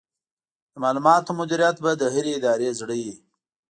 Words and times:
د 0.71 0.73
معلوماتو 0.83 1.31
مدیریت 1.39 1.77
به 1.83 1.91
د 2.01 2.03
هرې 2.13 2.31
ادارې 2.39 2.77
زړه 2.79 2.95
وي. 3.03 3.15